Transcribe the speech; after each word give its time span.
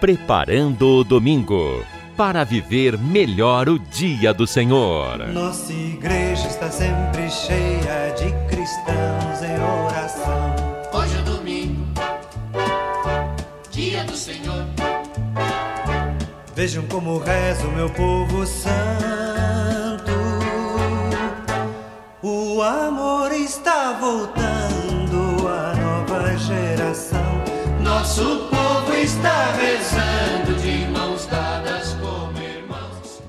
Preparando 0.00 1.00
o 1.00 1.04
Domingo 1.04 1.84
para 2.16 2.42
viver 2.42 2.96
melhor 2.96 3.68
o 3.68 3.78
dia 3.78 4.32
do 4.32 4.46
Senhor. 4.46 5.18
Nossa 5.28 5.74
igreja 5.74 6.46
está 6.46 6.70
sempre 6.70 7.30
cheia 7.30 8.10
de 8.16 8.32
cristãos 8.48 9.42
em 9.42 9.84
oração. 9.84 10.56
Hoje 10.94 11.18
é 11.18 11.22
domingo, 11.22 11.86
dia 13.70 14.02
do 14.04 14.16
Senhor. 14.16 14.64
Vejam 16.54 16.86
como 16.86 17.18
reza 17.18 17.68
o 17.68 17.72
meu 17.72 17.90
povo 17.90 18.46
santo. 18.46 20.12
O 22.22 22.62
amor 22.62 23.32
está 23.32 23.92
voltando 24.00 25.46
à 25.46 25.74
nova 25.76 26.38
geração. 26.38 27.20
Nosso 27.82 28.48
povo 28.48 28.59
está 29.02 29.52
rezando 29.52 30.60
de 30.60 30.84
mãos 30.90 31.24
dadas 31.24 31.94
como 31.94 32.38
irmãos. 32.38 33.22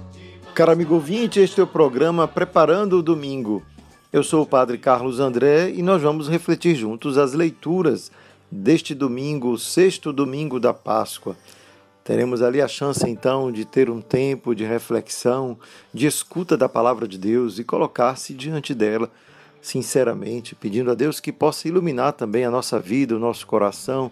Caro 0.54 0.72
amigo 0.74 0.96
ouvinte, 0.96 1.40
este 1.40 1.62
é 1.62 1.64
o 1.64 1.68
programa 1.68 2.28
Preparando 2.28 2.98
o 2.98 3.02
Domingo. 3.02 3.64
Eu 4.12 4.22
sou 4.22 4.44
o 4.44 4.46
Padre 4.46 4.78
Carlos 4.78 5.22
André 5.22 5.70
e 5.70 5.82
nós 5.82 6.02
vamos 6.02 6.28
refletir 6.28 6.76
juntos 6.76 7.18
as 7.18 7.32
leituras 7.32 8.12
deste 8.52 8.94
domingo, 8.94 9.58
sexto 9.58 10.12
domingo 10.12 10.60
da 10.60 10.74
Páscoa. 10.74 11.38
Teremos 12.04 12.42
ali 12.42 12.62
a 12.62 12.68
chance 12.68 13.10
então 13.10 13.50
de 13.50 13.64
ter 13.64 13.90
um 13.90 14.02
tempo 14.02 14.54
de 14.54 14.66
reflexão, 14.66 15.58
de 15.94 16.06
escuta 16.06 16.58
da 16.58 16.68
palavra 16.68 17.08
de 17.08 17.18
Deus 17.18 17.60
e 17.60 17.64
colocar-se 17.64 18.34
diante 18.34 18.74
dela 18.74 19.10
sinceramente, 19.62 20.56
pedindo 20.56 20.92
a 20.92 20.96
Deus 20.96 21.20
que 21.20 21.32
possa 21.32 21.68
iluminar 21.68 22.14
também 22.14 22.44
a 22.44 22.52
nossa 22.52 22.80
vida, 22.80 23.16
o 23.16 23.20
nosso 23.20 23.46
coração, 23.46 24.12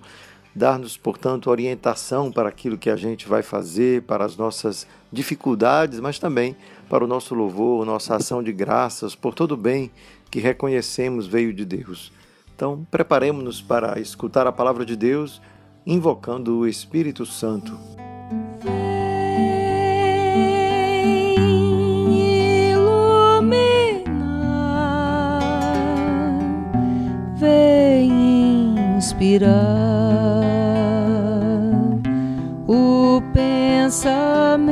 dar-nos, 0.59 0.97
portanto, 0.97 1.49
orientação 1.49 2.29
para 2.29 2.49
aquilo 2.49 2.77
que 2.77 2.89
a 2.89 2.97
gente 2.97 3.25
vai 3.29 3.41
fazer, 3.41 4.01
para 4.01 4.25
as 4.25 4.35
nossas 4.35 4.85
dificuldades, 5.09 6.01
mas 6.01 6.19
também 6.19 6.53
para 6.89 7.01
o 7.01 7.07
nosso 7.07 7.33
louvor, 7.33 7.85
nossa 7.85 8.17
ação 8.17 8.43
de 8.43 8.51
graças 8.51 9.15
por 9.15 9.33
todo 9.33 9.53
o 9.53 9.57
bem 9.57 9.89
que 10.29 10.41
reconhecemos 10.41 11.25
veio 11.25 11.53
de 11.53 11.63
Deus. 11.63 12.11
Então, 12.53 12.85
preparemos-nos 12.91 13.61
para 13.61 14.01
escutar 14.01 14.45
a 14.47 14.51
palavra 14.51 14.85
de 14.85 14.97
Deus 14.97 15.41
invocando 15.87 16.57
o 16.57 16.67
Espírito 16.67 17.25
Santo. 17.25 17.79
Vem 27.37 28.97
pensamento, 33.21 34.69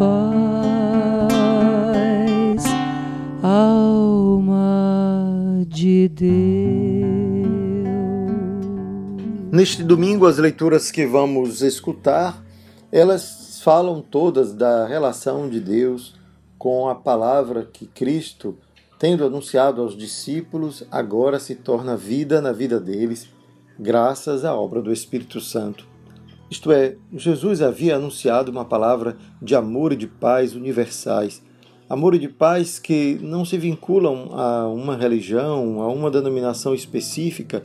paz, 0.00 0.08
alma 3.42 4.56
de 5.68 6.08
Deus. 6.08 6.30
Neste 9.52 9.82
domingo, 9.82 10.26
as 10.26 10.38
leituras 10.38 10.90
que 10.90 11.04
vamos 11.04 11.60
escutar, 11.60 12.42
elas 12.90 13.60
falam 13.62 14.00
todas 14.00 14.54
da 14.54 14.86
relação 14.86 15.50
de 15.50 15.60
Deus 15.60 16.18
com 16.56 16.88
a 16.88 16.94
palavra 16.94 17.68
que 17.70 17.84
Cristo, 17.84 18.56
tendo 18.98 19.22
anunciado 19.26 19.82
aos 19.82 19.94
discípulos, 19.94 20.82
agora 20.90 21.38
se 21.38 21.54
torna 21.54 21.94
vida 21.94 22.40
na 22.40 22.52
vida 22.52 22.80
deles, 22.80 23.28
graças 23.78 24.46
à 24.46 24.54
obra 24.54 24.80
do 24.80 24.90
Espírito 24.90 25.42
Santo. 25.42 25.90
Isto 26.50 26.72
é, 26.72 26.96
Jesus 27.12 27.62
havia 27.62 27.94
anunciado 27.94 28.50
uma 28.50 28.64
palavra 28.64 29.16
de 29.40 29.54
amor 29.54 29.92
e 29.92 29.96
de 29.96 30.08
paz 30.08 30.56
universais, 30.56 31.40
amor 31.88 32.14
e 32.16 32.18
de 32.18 32.28
paz 32.28 32.80
que 32.80 33.20
não 33.22 33.44
se 33.44 33.56
vinculam 33.56 34.30
a 34.32 34.66
uma 34.66 34.96
religião, 34.96 35.80
a 35.80 35.88
uma 35.88 36.10
denominação 36.10 36.74
específica, 36.74 37.62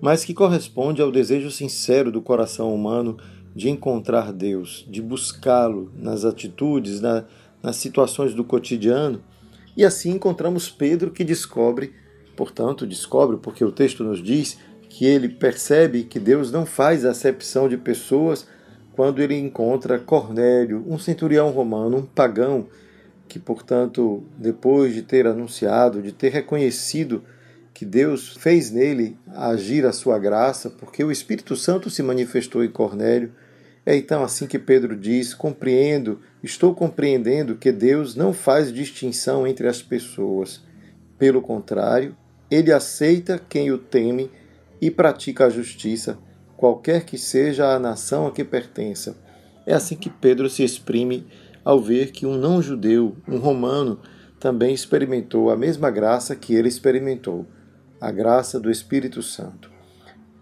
mas 0.00 0.24
que 0.24 0.34
corresponde 0.34 1.00
ao 1.00 1.12
desejo 1.12 1.48
sincero 1.48 2.10
do 2.10 2.20
coração 2.20 2.74
humano 2.74 3.16
de 3.54 3.70
encontrar 3.70 4.32
Deus, 4.32 4.84
de 4.90 5.00
buscá-lo 5.00 5.92
nas 5.96 6.24
atitudes, 6.24 7.00
na, 7.00 7.24
nas 7.62 7.76
situações 7.76 8.34
do 8.34 8.42
cotidiano. 8.42 9.22
E 9.76 9.84
assim 9.84 10.10
encontramos 10.10 10.68
Pedro 10.68 11.12
que 11.12 11.22
descobre, 11.22 11.92
portanto, 12.36 12.84
descobre, 12.84 13.36
porque 13.36 13.64
o 13.64 13.70
texto 13.70 14.02
nos 14.02 14.20
diz 14.20 14.58
que 14.96 15.04
ele 15.04 15.28
percebe 15.28 16.04
que 16.04 16.20
Deus 16.20 16.52
não 16.52 16.64
faz 16.64 17.04
acepção 17.04 17.68
de 17.68 17.76
pessoas 17.76 18.46
quando 18.92 19.20
ele 19.20 19.36
encontra 19.36 19.98
Cornélio, 19.98 20.84
um 20.86 20.96
centurião 21.00 21.50
romano, 21.50 21.96
um 21.96 22.06
pagão, 22.06 22.68
que, 23.26 23.40
portanto, 23.40 24.22
depois 24.38 24.94
de 24.94 25.02
ter 25.02 25.26
anunciado, 25.26 26.00
de 26.00 26.12
ter 26.12 26.28
reconhecido 26.28 27.24
que 27.74 27.84
Deus 27.84 28.36
fez 28.36 28.70
nele 28.70 29.18
agir 29.34 29.84
a 29.84 29.92
sua 29.92 30.16
graça, 30.16 30.70
porque 30.70 31.02
o 31.02 31.10
Espírito 31.10 31.56
Santo 31.56 31.90
se 31.90 32.00
manifestou 32.00 32.62
em 32.62 32.70
Cornélio. 32.70 33.32
É 33.84 33.96
então 33.96 34.22
assim 34.22 34.46
que 34.46 34.60
Pedro 34.60 34.96
diz: 34.96 35.34
compreendo, 35.34 36.20
estou 36.40 36.72
compreendendo 36.72 37.56
que 37.56 37.72
Deus 37.72 38.14
não 38.14 38.32
faz 38.32 38.72
distinção 38.72 39.44
entre 39.44 39.66
as 39.66 39.82
pessoas. 39.82 40.62
Pelo 41.18 41.42
contrário, 41.42 42.16
ele 42.48 42.72
aceita 42.72 43.42
quem 43.48 43.72
o 43.72 43.78
teme 43.78 44.30
e 44.84 44.90
pratica 44.90 45.46
a 45.46 45.48
justiça, 45.48 46.18
qualquer 46.58 47.06
que 47.06 47.16
seja 47.16 47.74
a 47.74 47.78
nação 47.78 48.26
a 48.26 48.30
que 48.30 48.44
pertença. 48.44 49.16
É 49.64 49.72
assim 49.72 49.96
que 49.96 50.10
Pedro 50.10 50.50
se 50.50 50.62
exprime 50.62 51.26
ao 51.64 51.80
ver 51.80 52.12
que 52.12 52.26
um 52.26 52.36
não-judeu, 52.36 53.16
um 53.26 53.38
romano, 53.38 53.98
também 54.38 54.74
experimentou 54.74 55.48
a 55.48 55.56
mesma 55.56 55.90
graça 55.90 56.36
que 56.36 56.54
ele 56.54 56.68
experimentou, 56.68 57.46
a 57.98 58.10
graça 58.10 58.60
do 58.60 58.70
Espírito 58.70 59.22
Santo. 59.22 59.70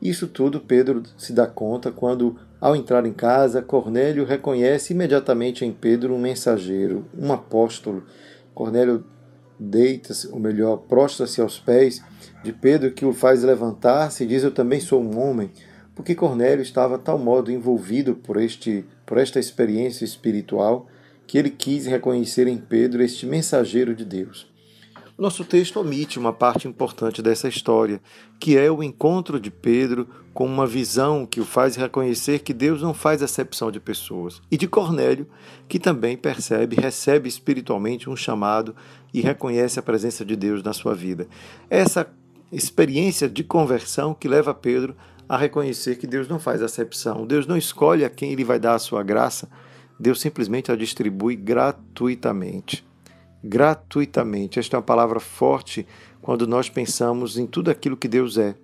Isso 0.03 0.27
tudo 0.27 0.59
Pedro 0.59 1.05
se 1.17 1.33
dá 1.33 1.47
conta 1.47 1.93
quando, 1.93 2.37
ao 2.61 2.75
entrar 2.75 3.07
em 3.07 3.13
casa, 3.13 3.63
Cornélio 3.63 4.25
reconhece 4.25 4.93
imediatamente 4.93 5.65
em 5.65 5.71
Pedro 5.71 6.15
um 6.15 6.19
mensageiro, 6.19 7.07
um 7.17 7.33
apóstolo. 7.33 8.03
Cornélio 8.53 9.05
deita-se, 9.59 10.29
ou 10.29 10.39
melhor, 10.39 10.79
prostra-se 10.79 11.41
aos 11.41 11.59
pés 11.59 12.03
de 12.43 12.53
Pedro, 12.53 12.93
que 12.93 13.05
o 13.05 13.13
faz 13.13 13.43
levantar-se 13.43 14.25
e 14.25 14.27
diz: 14.27 14.43
Eu 14.43 14.51
também 14.51 14.81
sou 14.81 15.03
um 15.03 15.19
homem, 15.19 15.51
porque 15.95 16.15
Cornélio 16.15 16.63
estava 16.63 16.99
tal 16.99 17.19
modo 17.19 17.51
envolvido 17.51 18.15
por, 18.15 18.41
este, 18.41 18.85
por 19.07 19.19
esta 19.19 19.39
experiência 19.39 20.05
espiritual 20.05 20.87
que 21.27 21.39
ele 21.39 21.51
quis 21.51 21.87
reconhecer 21.87 22.47
em 22.47 22.59
Pedro 22.59 23.03
este 23.03 23.25
mensageiro 23.27 23.95
de 23.95 24.05
Deus. 24.05 24.52
Nosso 25.23 25.45
texto 25.45 25.79
omite 25.79 26.19
uma 26.19 26.33
parte 26.33 26.67
importante 26.67 27.23
dessa 27.23 27.47
história, 27.47 28.03
que 28.41 28.59
é 28.59 28.69
o 28.69 28.83
encontro 28.83 29.39
de 29.39 29.53
Pedro 29.53 30.09
com 30.35 30.45
uma 30.45 30.67
visão 30.67 31.25
que 31.25 31.41
o 31.41 31.45
faz 31.45 31.77
reconhecer 31.77 32.41
que 32.41 32.53
Deus 32.53 32.83
não 32.83 32.93
faz 32.93 33.23
acepção 33.23 33.71
de 33.71 33.79
pessoas, 33.79 34.43
e 34.51 34.57
de 34.57 34.67
Cornélio, 34.67 35.29
que 35.69 35.79
também 35.79 36.17
percebe, 36.17 36.75
recebe 36.75 37.29
espiritualmente 37.29 38.11
um 38.11 38.17
chamado 38.17 38.75
e 39.15 39.21
reconhece 39.21 39.79
a 39.79 39.83
presença 39.83 40.25
de 40.25 40.35
Deus 40.35 40.61
na 40.61 40.73
sua 40.73 40.93
vida. 40.93 41.29
Essa 41.71 42.13
experiência 42.51 43.29
de 43.29 43.45
conversão 43.45 44.15
que 44.15 44.27
leva 44.27 44.53
Pedro 44.53 44.97
a 45.29 45.37
reconhecer 45.37 45.99
que 45.99 46.07
Deus 46.09 46.27
não 46.27 46.41
faz 46.41 46.61
acepção. 46.61 47.25
Deus 47.25 47.47
não 47.47 47.57
escolhe 47.57 48.05
a 48.05 48.11
quem 48.11 48.33
Ele 48.33 48.43
vai 48.43 48.59
dar 48.59 48.75
a 48.75 48.81
sua 48.81 49.05
graça, 49.05 49.49
Deus 50.01 50.21
simplesmente 50.21 50.73
a 50.73 50.75
distribui 50.75 51.37
gratuitamente. 51.37 52.85
Gratuitamente. 53.43 54.59
Esta 54.59 54.77
é 54.77 54.79
uma 54.79 54.83
palavra 54.83 55.21
forte 55.21 55.87
quando 56.21 56.47
nós 56.47 56.69
pensamos 56.69 57.37
em 57.37 57.47
tudo 57.47 57.71
aquilo 57.71 57.97
que 57.97 58.09
Deus 58.09 58.39
é. 58.39 58.55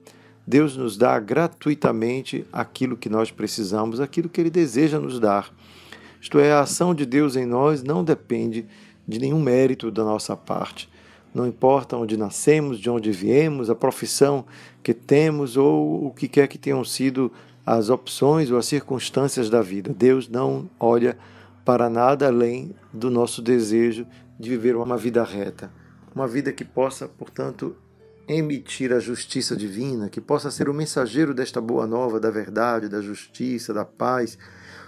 Deus 0.47 0.77
nos 0.77 0.97
dá 0.97 1.19
gratuitamente 1.19 2.47
aquilo 2.53 2.97
que 2.97 3.11
nós 3.11 3.31
precisamos, 3.31 4.01
aquilo 4.01 4.29
que 4.29 4.41
Ele 4.41 4.49
deseja 4.49 4.99
nos 4.99 5.21
dar. 5.21 5.53
Isto 6.21 6.39
é, 6.39 6.53
a 6.53 6.61
ação 6.61 6.95
de 6.95 7.05
Deus 7.05 7.37
em 7.37 7.45
nós 7.45 7.83
não 7.83 8.03
depende 8.03 8.67
de 9.07 9.19
nenhum 9.19 9.43
mérito 9.43 9.91
da 9.91 10.03
nossa 10.03 10.37
parte. 10.37 10.89
Não 11.35 11.47
importa 11.47 11.97
onde 11.97 12.17
nascemos, 12.17 12.81
de 12.81 12.89
onde 12.89 13.13
viemos, 13.13 13.69
a 13.69 13.75
profissão 13.75 14.45
que 14.83 14.95
temos 14.95 15.57
ou 15.57 16.07
o 16.07 16.11
que 16.11 16.27
quer 16.27 16.49
que 16.49 16.57
tenham 16.57 16.85
sido 16.85 17.31
as 17.67 17.91
opções 17.91 18.51
ou 18.51 18.57
as 18.57 18.67
circunstâncias 18.67 19.51
da 19.51 19.61
vida. 19.61 19.95
Deus 19.95 20.29
não 20.29 20.69
olha 20.81 21.19
para 21.65 21.91
nada 21.91 22.27
além 22.27 22.75
do 22.93 23.11
nosso 23.11 23.43
desejo 23.43 24.07
de 24.39 24.51
viver 24.51 24.77
uma 24.77 24.97
vida 24.97 25.25
reta, 25.25 25.71
uma 26.15 26.27
vida 26.27 26.53
que 26.53 26.65
possa, 26.65 27.09
portanto, 27.09 27.77
emitir 28.29 28.93
a 28.93 29.01
justiça 29.01 29.57
divina, 29.57 30.09
que 30.09 30.21
possa 30.21 30.51
ser 30.51 30.69
o 30.69 30.75
mensageiro 30.75 31.33
desta 31.33 31.61
boa 31.61 31.87
nova 31.87 32.21
da 32.21 32.31
verdade, 32.31 32.89
da 32.89 33.01
justiça, 33.01 33.73
da 33.73 33.85
paz, 33.85 34.39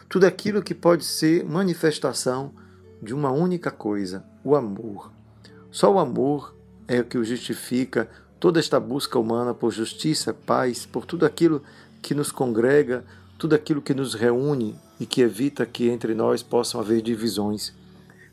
tudo 0.09 0.27
aquilo 0.27 0.63
que 0.63 0.75
pode 0.75 1.05
ser 1.05 1.45
manifestação 1.45 2.53
de 3.03 3.15
uma 3.15 3.31
única 3.31 3.71
coisa, 3.71 4.25
o 4.45 4.55
amor. 4.55 5.11
Só 5.71 5.93
o 5.93 5.99
amor 5.99 6.55
é 6.87 7.01
o 7.01 7.05
que 7.05 7.17
o 7.17 7.25
justifica 7.25 8.11
toda 8.39 8.59
esta 8.59 8.79
busca 8.79 9.19
humana 9.19 9.55
por 9.55 9.73
justiça, 9.73 10.35
paz, 10.35 10.85
por 10.85 11.07
tudo 11.07 11.25
aquilo 11.25 11.63
que 12.03 12.15
nos 12.15 12.33
congrega, 12.33 13.05
tudo 13.39 13.55
aquilo 13.55 13.81
que 13.81 13.95
nos 13.95 14.15
reúne 14.15 14.77
e 14.99 15.07
que 15.07 15.23
evita 15.23 15.65
que 15.65 15.89
entre 15.89 16.15
nós 16.15 16.43
possam 16.43 16.81
haver 16.81 17.01
divisões. 17.01 17.73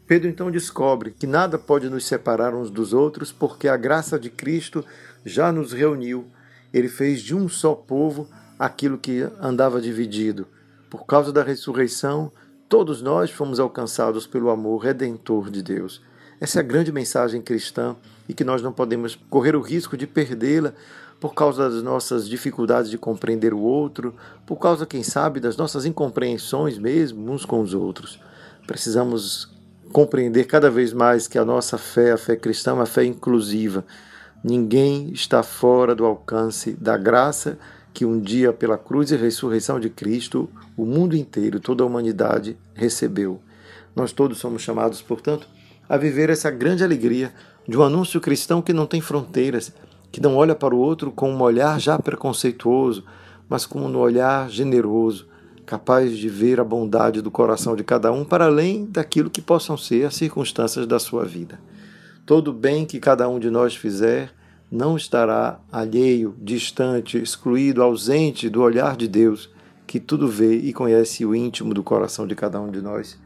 Pedro 0.07 0.29
então 0.29 0.49
descobre 0.49 1.11
que 1.11 1.27
nada 1.27 1.57
pode 1.57 1.89
nos 1.89 2.05
separar 2.05 2.55
uns 2.55 2.71
dos 2.71 2.93
outros, 2.93 3.33
porque 3.33 3.67
a 3.67 3.75
graça 3.75 4.17
de 4.17 4.29
Cristo 4.29 4.83
já 5.25 5.51
nos 5.51 5.73
reuniu. 5.73 6.25
Ele 6.73 6.87
fez 6.87 7.21
de 7.21 7.35
um 7.35 7.49
só 7.49 7.75
povo 7.75 8.29
aquilo 8.57 8.97
que 8.97 9.27
andava 9.41 9.81
dividido. 9.81 10.47
Por 10.89 11.05
causa 11.05 11.33
da 11.33 11.43
ressurreição, 11.43 12.31
todos 12.69 13.01
nós 13.01 13.29
fomos 13.31 13.59
alcançados 13.59 14.25
pelo 14.25 14.49
amor 14.49 14.77
redentor 14.77 15.49
de 15.51 15.61
Deus. 15.61 16.01
Essa 16.39 16.59
é 16.59 16.61
a 16.61 16.65
grande 16.65 16.91
mensagem 16.91 17.41
cristã 17.41 17.93
e 18.29 18.33
que 18.33 18.45
nós 18.45 18.61
não 18.61 18.71
podemos 18.71 19.19
correr 19.29 19.57
o 19.57 19.61
risco 19.61 19.97
de 19.97 20.07
perdê-la 20.07 20.71
por 21.19 21.33
causa 21.33 21.69
das 21.69 21.83
nossas 21.83 22.29
dificuldades 22.29 22.89
de 22.89 22.97
compreender 22.97 23.53
o 23.53 23.59
outro, 23.59 24.15
por 24.45 24.57
causa, 24.57 24.85
quem 24.85 25.03
sabe, 25.03 25.41
das 25.41 25.57
nossas 25.57 25.85
incompreensões 25.85 26.77
mesmo 26.77 27.29
uns 27.29 27.43
com 27.43 27.59
os 27.59 27.73
outros. 27.73 28.19
Precisamos 28.65 29.56
compreender 29.91 30.45
cada 30.45 30.69
vez 30.69 30.93
mais 30.93 31.27
que 31.27 31.37
a 31.37 31.45
nossa 31.45 31.77
fé, 31.77 32.11
a 32.11 32.17
fé 32.17 32.35
cristã, 32.35 32.71
é 32.71 32.73
uma 32.73 32.85
fé 32.85 33.03
inclusiva. 33.03 33.85
Ninguém 34.43 35.11
está 35.11 35.41
fora 35.43 35.95
do 35.95 36.05
alcance 36.05 36.73
da 36.73 36.97
graça 36.97 37.57
que 37.93 38.05
um 38.05 38.19
dia, 38.19 38.53
pela 38.53 38.77
cruz 38.77 39.11
e 39.11 39.15
ressurreição 39.15 39.79
de 39.79 39.89
Cristo, 39.89 40.47
o 40.77 40.85
mundo 40.85 41.15
inteiro, 41.15 41.59
toda 41.59 41.83
a 41.83 41.87
humanidade 41.87 42.55
recebeu. 42.75 43.41
Nós 43.95 44.11
todos 44.11 44.37
somos 44.37 44.61
chamados, 44.61 45.01
portanto, 45.01 45.47
a 45.89 45.97
viver 45.97 46.29
essa 46.29 46.51
grande 46.51 46.83
alegria 46.83 47.33
de 47.67 47.75
um 47.75 47.81
anúncio 47.81 48.21
cristão 48.21 48.61
que 48.61 48.71
não 48.71 48.85
tem 48.85 49.01
fronteiras, 49.01 49.73
que 50.11 50.21
não 50.21 50.35
olha 50.35 50.53
para 50.53 50.75
o 50.75 50.77
outro 50.77 51.11
com 51.11 51.31
um 51.31 51.41
olhar 51.41 51.79
já 51.79 51.97
preconceituoso, 51.97 53.03
mas 53.49 53.65
com 53.65 53.79
um 53.79 53.97
olhar 53.97 54.49
generoso, 54.49 55.27
capaz 55.67 56.17
de 56.17 56.29
ver 56.29 56.61
a 56.61 56.63
bondade 56.63 57.21
do 57.21 57.29
coração 57.29 57.75
de 57.75 57.83
cada 57.83 58.09
um 58.09 58.23
para 58.23 58.45
além 58.45 58.85
daquilo 58.85 59.29
que 59.29 59.41
possam 59.41 59.75
ser 59.75 60.05
as 60.05 60.15
circunstâncias 60.15 60.87
da 60.87 60.97
sua 60.97 61.25
vida. 61.25 61.59
Todo 62.25 62.53
bem 62.53 62.85
que 62.85 63.01
cada 63.01 63.27
um 63.27 63.37
de 63.37 63.51
nós 63.51 63.75
fizer 63.75 64.31
não 64.71 64.95
estará 64.95 65.59
alheio, 65.69 66.33
distante, 66.41 67.21
excluído, 67.21 67.83
ausente 67.83 68.49
do 68.49 68.61
olhar 68.61 68.95
de 68.95 69.09
Deus, 69.09 69.49
que 69.85 69.99
tudo 69.99 70.29
vê 70.29 70.55
e 70.55 70.71
conhece 70.71 71.25
o 71.25 71.35
íntimo 71.35 71.73
do 71.73 71.83
coração 71.83 72.25
de 72.25 72.33
cada 72.33 72.61
um 72.61 72.71
de 72.71 72.81
nós. 72.81 73.19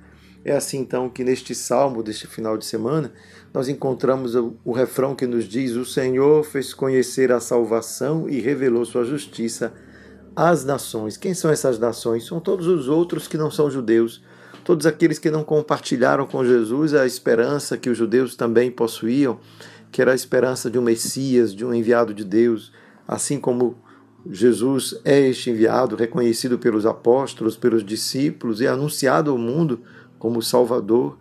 É 0.43 0.55
assim 0.55 0.79
então 0.79 1.07
que 1.09 1.23
neste 1.23 1.53
salmo 1.53 2.01
deste 2.01 2.25
final 2.25 2.57
de 2.57 2.65
semana 2.65 3.13
nós 3.53 3.69
encontramos 3.69 4.33
o, 4.33 4.55
o, 4.65 4.71
refrão 4.71 5.13
que 5.13 5.27
nos 5.27 5.45
diz: 5.45 5.73
O 5.73 5.85
Senhor 5.85 6.43
fez 6.43 6.73
conhecer 6.73 7.31
a 7.31 7.39
salvação 7.39 8.27
e 8.27 8.39
revelou 8.39 8.83
sua 8.83 9.05
justiça 9.05 9.71
às 10.35 10.63
nações. 10.63 11.17
Quem 11.17 11.33
são 11.33 11.51
essas 11.51 11.77
nações? 11.77 12.25
São 12.25 12.39
todos 12.39 12.67
os 12.67 12.87
outros 12.87 13.27
que 13.27 13.37
não 13.37 13.51
são 13.51 13.69
judeus, 13.69 14.23
todos 14.63 14.85
aqueles 14.85 15.19
que 15.19 15.31
não 15.31 15.43
compartilharam 15.43 16.25
com 16.25 16.45
Jesus 16.45 16.93
a 16.93 17.05
esperança 17.05 17.77
que 17.77 17.89
os 17.89 17.97
judeus 17.97 18.35
também 18.35 18.71
possuíam, 18.71 19.39
que 19.91 20.01
era 20.01 20.11
a 20.11 20.15
esperança 20.15 20.69
de 20.69 20.79
um 20.79 20.81
Messias, 20.81 21.53
de 21.53 21.65
um 21.65 21.73
enviado 21.73 22.13
de 22.13 22.23
Deus, 22.23 22.71
assim 23.07 23.39
como 23.39 23.75
Jesus 24.29 24.99
é 25.03 25.19
este 25.19 25.49
enviado, 25.49 25.95
reconhecido 25.95 26.57
pelos 26.59 26.85
apóstolos, 26.85 27.57
pelos 27.57 27.83
discípulos 27.83 28.61
e 28.61 28.67
anunciado 28.67 29.31
ao 29.31 29.37
mundo 29.37 29.81
como 30.19 30.41
Salvador, 30.41 31.17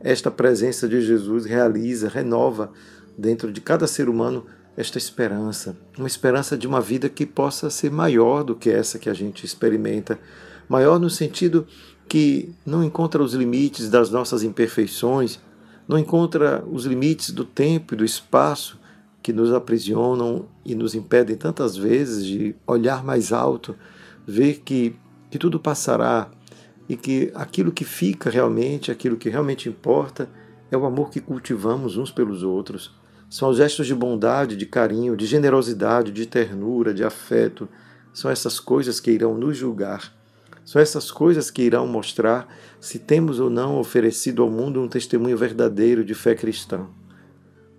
esta 0.00 0.30
presença 0.30 0.88
de 0.88 1.00
Jesus 1.00 1.44
realiza, 1.44 2.08
renova 2.08 2.72
dentro 3.16 3.52
de 3.52 3.60
cada 3.60 3.86
ser 3.86 4.08
humano 4.08 4.44
esta 4.76 4.98
esperança, 4.98 5.76
uma 5.98 6.06
esperança 6.06 6.56
de 6.56 6.66
uma 6.66 6.80
vida 6.80 7.08
que 7.08 7.26
possa 7.26 7.70
ser 7.70 7.90
maior 7.90 8.42
do 8.42 8.54
que 8.54 8.70
essa 8.70 8.98
que 8.98 9.10
a 9.10 9.14
gente 9.14 9.44
experimenta, 9.44 10.18
maior 10.68 10.98
no 10.98 11.10
sentido 11.10 11.66
que 12.08 12.52
não 12.64 12.82
encontra 12.82 13.22
os 13.22 13.34
limites 13.34 13.88
das 13.88 14.10
nossas 14.10 14.42
imperfeições, 14.42 15.38
não 15.86 15.98
encontra 15.98 16.64
os 16.70 16.84
limites 16.84 17.30
do 17.30 17.44
tempo 17.44 17.94
e 17.94 17.96
do 17.96 18.04
espaço 18.04 18.78
que 19.22 19.32
nos 19.32 19.52
aprisionam 19.52 20.46
e 20.64 20.74
nos 20.74 20.94
impedem 20.94 21.36
tantas 21.36 21.76
vezes 21.76 22.24
de 22.24 22.54
olhar 22.66 23.04
mais 23.04 23.32
alto, 23.32 23.76
ver 24.26 24.60
que, 24.64 24.96
que 25.30 25.38
tudo 25.38 25.60
passará, 25.60 26.30
e 26.90 26.96
que 26.96 27.30
aquilo 27.36 27.70
que 27.70 27.84
fica 27.84 28.28
realmente, 28.28 28.90
aquilo 28.90 29.16
que 29.16 29.28
realmente 29.28 29.68
importa, 29.68 30.28
é 30.72 30.76
o 30.76 30.84
amor 30.84 31.08
que 31.08 31.20
cultivamos 31.20 31.96
uns 31.96 32.10
pelos 32.10 32.42
outros. 32.42 32.92
São 33.30 33.50
os 33.50 33.58
gestos 33.58 33.86
de 33.86 33.94
bondade, 33.94 34.56
de 34.56 34.66
carinho, 34.66 35.16
de 35.16 35.24
generosidade, 35.24 36.10
de 36.10 36.26
ternura, 36.26 36.92
de 36.92 37.04
afeto. 37.04 37.68
São 38.12 38.28
essas 38.28 38.58
coisas 38.58 38.98
que 38.98 39.12
irão 39.12 39.38
nos 39.38 39.56
julgar. 39.56 40.12
São 40.64 40.82
essas 40.82 41.12
coisas 41.12 41.48
que 41.48 41.62
irão 41.62 41.86
mostrar 41.86 42.48
se 42.80 42.98
temos 42.98 43.38
ou 43.38 43.48
não 43.48 43.78
oferecido 43.78 44.42
ao 44.42 44.50
mundo 44.50 44.80
um 44.80 44.88
testemunho 44.88 45.38
verdadeiro 45.38 46.04
de 46.04 46.12
fé 46.12 46.34
cristã. 46.34 46.88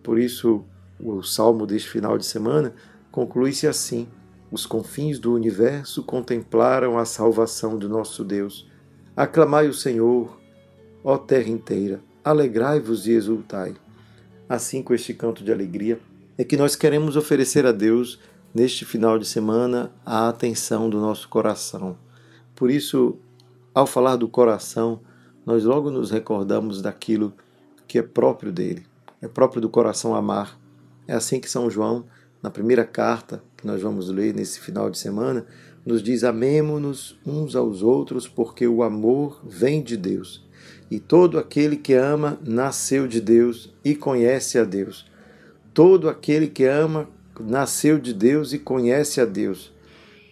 Por 0.02 0.18
isso, 0.18 0.64
o 0.98 1.22
salmo 1.22 1.68
deste 1.68 1.90
final 1.90 2.18
de 2.18 2.26
semana 2.26 2.74
conclui-se 3.12 3.68
assim: 3.68 4.08
Os 4.50 4.66
confins 4.66 5.20
do 5.20 5.34
universo 5.34 6.02
contemplaram 6.02 6.98
a 6.98 7.04
salvação 7.04 7.78
do 7.78 7.90
nosso 7.90 8.24
Deus. 8.24 8.70
Aclamai 9.18 9.68
o 9.68 9.74
Senhor, 9.74 10.40
ó 11.04 11.18
terra 11.18 11.50
inteira, 11.50 12.00
alegrai-vos 12.24 13.06
e 13.06 13.12
exultai. 13.12 13.76
Assim, 14.52 14.84
com 14.84 14.94
este 14.94 15.14
canto 15.14 15.46
de 15.46 15.52
alegria, 15.54 15.98
é 16.38 16.44
que 16.44 16.58
nós 16.58 16.76
queremos 16.76 17.16
oferecer 17.16 17.66
a 17.66 17.72
Deus, 17.72 18.20
neste 18.54 18.84
final 18.84 19.18
de 19.18 19.26
semana, 19.26 19.94
a 20.06 20.28
atenção 20.28 20.90
do 20.90 21.00
nosso 21.00 21.30
coração. 21.30 21.98
Por 22.54 22.70
isso, 22.70 23.16
ao 23.74 23.88
falar 23.88 24.18
do 24.18 24.28
coração, 24.28 25.00
nós 25.46 25.64
logo 25.64 25.90
nos 25.90 26.12
recordamos 26.12 26.82
daquilo 26.82 27.34
que 27.88 27.98
é 27.98 28.02
próprio 28.02 28.52
dele. 28.52 28.84
É 29.22 29.28
próprio 29.30 29.62
do 29.62 29.70
coração 29.70 30.14
amar. 30.14 30.60
É 31.08 31.14
assim 31.14 31.40
que 31.40 31.50
São 31.50 31.70
João, 31.70 32.04
na 32.44 32.50
primeira 32.50 32.84
carta 32.84 33.42
que 33.56 33.66
nós 33.66 33.82
vamos 33.82 34.10
ler 34.10 34.34
nesse 34.34 34.60
final 34.60 34.90
de 34.90 34.98
semana, 34.98 35.46
nos 35.86 36.04
diz: 36.04 36.26
Amemo-nos 36.26 37.18
uns 37.26 37.56
aos 37.56 37.82
outros, 37.82 38.28
porque 38.28 38.68
o 38.68 38.84
amor 38.84 39.40
vem 39.46 39.82
de 39.82 39.96
Deus. 39.96 40.46
E 40.92 41.00
todo 41.00 41.40
aquele 41.40 41.78
que 41.78 41.94
ama 41.94 42.38
nasceu 42.46 43.08
de 43.08 43.22
Deus 43.22 43.74
e 43.82 43.96
conhece 43.96 44.60
a 44.60 44.66
Deus. 44.66 45.10
Todo 45.74 46.10
aquele 46.10 46.48
que 46.48 46.66
ama 46.66 47.08
nasceu 47.40 47.98
de 47.98 48.14
Deus 48.14 48.52
e 48.52 48.60
conhece 48.60 49.22
a 49.22 49.26
Deus. 49.26 49.72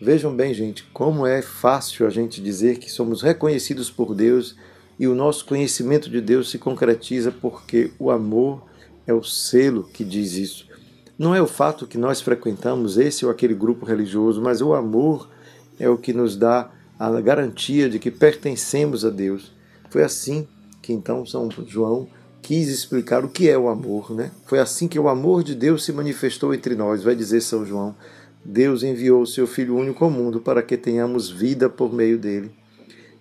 Vejam 0.02 0.36
bem, 0.36 0.54
gente, 0.54 0.84
como 0.94 1.26
é 1.26 1.42
fácil 1.42 2.06
a 2.06 2.10
gente 2.10 2.42
dizer 2.42 2.78
que 2.78 2.92
somos 2.92 3.22
reconhecidos 3.22 3.90
por 3.90 4.14
Deus 4.14 4.58
e 5.00 5.08
o 5.08 5.16
nosso 5.16 5.46
conhecimento 5.46 6.10
de 6.10 6.20
Deus 6.20 6.50
se 6.50 6.58
concretiza 6.58 7.32
porque 7.32 7.92
o 7.98 8.12
amor 8.12 8.66
é 9.08 9.14
o 9.14 9.24
selo 9.24 9.86
que 9.94 10.04
diz 10.04 10.34
isso. 10.34 10.68
Não 11.18 11.34
é 11.34 11.42
o 11.42 11.48
fato 11.48 11.88
que 11.88 11.98
nós 11.98 12.20
frequentamos 12.20 12.98
esse 12.98 13.26
ou 13.26 13.32
aquele 13.32 13.54
grupo 13.54 13.86
religioso, 13.86 14.42
mas 14.42 14.62
o 14.62 14.74
amor 14.74 15.30
é 15.80 15.88
o 15.90 15.98
que 15.98 16.12
nos 16.12 16.36
dá 16.36 16.70
a 17.00 17.10
garantia 17.22 17.90
de 17.90 17.98
que 17.98 18.12
pertencemos 18.12 19.06
a 19.06 19.10
Deus. 19.10 19.58
Foi 19.90 20.04
assim 20.04 20.48
que 20.82 20.94
então 20.94 21.26
São 21.26 21.50
João 21.68 22.08
quis 22.42 22.70
explicar 22.70 23.24
o 23.24 23.30
que 23.30 23.50
é 23.50 23.58
o 23.58 23.70
amor, 23.70 24.12
né? 24.12 24.32
Foi 24.46 24.60
assim 24.60 24.88
que 24.88 25.00
o 25.00 25.10
amor 25.10 25.44
de 25.44 25.54
Deus 25.54 25.84
se 25.84 25.92
manifestou 25.92 26.54
entre 26.54 26.76
nós, 26.76 27.04
vai 27.04 27.16
dizer 27.16 27.42
São 27.42 27.66
João. 27.66 27.96
Deus 28.44 28.84
enviou 28.84 29.22
o 29.22 29.28
seu 29.28 29.46
Filho 29.46 29.76
único 29.76 30.04
ao 30.04 30.12
mundo 30.12 30.40
para 30.40 30.64
que 30.64 30.78
tenhamos 30.78 31.30
vida 31.30 31.70
por 31.70 31.94
meio 31.94 32.18
dele. 32.18 32.52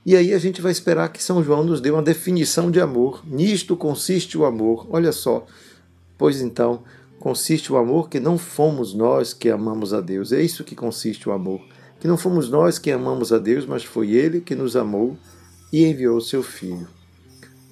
E 0.07 0.17
aí 0.17 0.33
a 0.33 0.39
gente 0.39 0.63
vai 0.63 0.73
esperar 0.73 1.13
que 1.13 1.23
São 1.23 1.43
João 1.43 1.65
nos 1.65 1.81
dê 1.81 1.91
uma 1.91 2.03
definição 2.03 2.71
de 2.71 2.81
amor. 2.81 3.23
Nisto 3.27 3.77
consiste 3.77 4.39
o 4.39 4.45
amor. 4.47 4.87
Olha 4.89 5.13
só. 5.13 5.45
Pois 6.17 6.41
então, 6.41 6.83
consiste 7.19 7.73
o 7.73 7.77
amor 7.77 8.09
que 8.09 8.19
não 8.19 8.39
fomos 8.39 8.95
nós 8.95 9.35
que 9.35 9.51
amamos 9.51 9.93
a 9.93 10.01
Deus. 10.01 10.33
É 10.33 10.41
isso 10.41 10.65
que 10.65 10.75
consiste 10.75 11.29
o 11.29 11.33
amor. 11.33 11.61
Que 12.01 12.09
não 12.09 12.17
fomos 12.17 12.49
nós 12.49 12.79
que 12.79 12.91
amamos 12.91 13.33
a 13.33 13.39
Deus, 13.39 13.67
mas 13.67 13.85
foi 13.85 14.13
Ele 14.13 14.41
que 14.41 14.55
nos 14.55 14.77
amou 14.77 15.17
e 15.73 15.85
enviou 15.85 16.21
seu 16.21 16.43
Filho. 16.43 16.89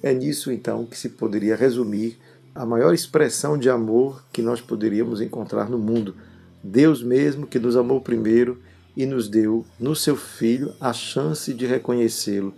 É 0.01 0.13
nisso 0.13 0.51
então 0.51 0.85
que 0.85 0.97
se 0.97 1.09
poderia 1.09 1.55
resumir 1.55 2.17
a 2.53 2.65
maior 2.65 2.93
expressão 2.93 3.57
de 3.57 3.69
amor 3.69 4.23
que 4.31 4.41
nós 4.41 4.61
poderíamos 4.61 5.21
encontrar 5.21 5.69
no 5.69 5.77
mundo. 5.77 6.15
Deus 6.63 7.03
mesmo 7.03 7.47
que 7.47 7.59
nos 7.59 7.75
amou 7.75 8.01
primeiro 8.01 8.61
e 8.95 9.05
nos 9.05 9.27
deu 9.27 9.65
no 9.79 9.95
seu 9.95 10.15
Filho 10.15 10.73
a 10.79 10.91
chance 10.91 11.53
de 11.53 11.65
reconhecê-lo, 11.65 12.53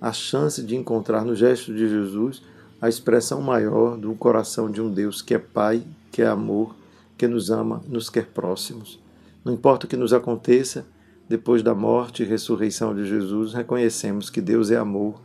a 0.00 0.12
chance 0.12 0.62
de 0.62 0.76
encontrar 0.76 1.24
no 1.24 1.36
gesto 1.36 1.72
de 1.72 1.88
Jesus 1.88 2.42
a 2.80 2.88
expressão 2.88 3.40
maior 3.40 3.96
do 3.96 4.14
coração 4.14 4.70
de 4.70 4.82
um 4.82 4.90
Deus 4.90 5.22
que 5.22 5.34
é 5.34 5.38
Pai, 5.38 5.82
que 6.10 6.20
é 6.20 6.26
amor, 6.26 6.74
que 7.16 7.26
nos 7.26 7.50
ama, 7.50 7.82
nos 7.88 8.10
quer 8.10 8.26
próximos. 8.26 9.00
Não 9.44 9.52
importa 9.52 9.86
o 9.86 9.88
que 9.88 9.96
nos 9.96 10.12
aconteça, 10.12 10.84
depois 11.28 11.62
da 11.62 11.74
morte 11.74 12.22
e 12.22 12.26
ressurreição 12.26 12.94
de 12.94 13.06
Jesus, 13.06 13.54
reconhecemos 13.54 14.28
que 14.28 14.40
Deus 14.40 14.70
é 14.70 14.76
amor 14.76 15.20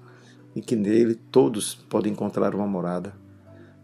e 0.56 0.62
que 0.62 0.76
nele 0.76 1.16
todos 1.16 1.76
podem 1.76 2.14
encontrar 2.14 2.56
uma 2.56 2.68
morada. 2.68 3.14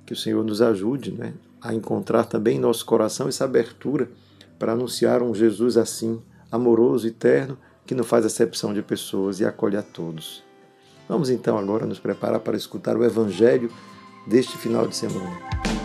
Que 0.05 0.13
o 0.13 0.15
Senhor 0.15 0.43
nos 0.43 0.61
ajude 0.61 1.11
né, 1.11 1.33
a 1.61 1.73
encontrar 1.73 2.25
também 2.25 2.57
em 2.57 2.59
nosso 2.59 2.85
coração 2.85 3.27
essa 3.27 3.43
abertura 3.43 4.09
para 4.57 4.71
anunciar 4.71 5.21
um 5.21 5.33
Jesus 5.35 5.77
assim, 5.77 6.21
amoroso 6.51 7.07
e 7.07 7.11
terno, 7.11 7.57
que 7.85 7.93
não 7.93 8.03
faz 8.03 8.25
acepção 8.25 8.73
de 8.73 8.81
pessoas 8.81 9.39
e 9.39 9.45
acolhe 9.45 9.77
a 9.77 9.83
todos. 9.83 10.43
Vamos 11.07 11.29
então 11.29 11.57
agora 11.57 11.85
nos 11.85 11.99
preparar 11.99 12.39
para 12.39 12.57
escutar 12.57 12.97
o 12.97 13.03
Evangelho 13.03 13.69
deste 14.25 14.57
final 14.57 14.87
de 14.87 14.95
semana. 14.95 15.84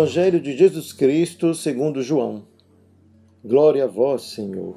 Evangelho 0.00 0.40
de 0.40 0.56
Jesus 0.56 0.94
Cristo 0.94 1.54
segundo 1.54 2.00
João. 2.00 2.44
Glória 3.44 3.84
a 3.84 3.86
vós, 3.86 4.22
Senhor. 4.22 4.76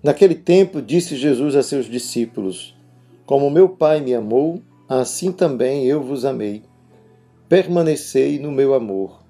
Naquele 0.00 0.36
tempo 0.36 0.80
disse 0.80 1.16
Jesus 1.16 1.56
a 1.56 1.62
seus 1.64 1.86
discípulos: 1.86 2.72
Como 3.26 3.50
meu 3.50 3.68
Pai 3.68 4.00
me 4.00 4.14
amou, 4.14 4.62
assim 4.88 5.32
também 5.32 5.86
eu 5.86 6.00
vos 6.00 6.24
amei. 6.24 6.62
Permanecei 7.48 8.38
no 8.38 8.52
meu 8.52 8.74
amor. 8.74 9.24